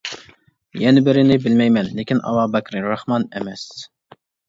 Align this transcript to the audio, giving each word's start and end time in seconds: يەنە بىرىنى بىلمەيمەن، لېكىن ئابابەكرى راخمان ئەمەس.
يەنە 0.83 1.03
بىرىنى 1.09 1.37
بىلمەيمەن، 1.45 1.93
لېكىن 2.01 2.25
ئابابەكرى 2.33 2.85
راخمان 2.91 3.33
ئەمەس. 3.37 3.71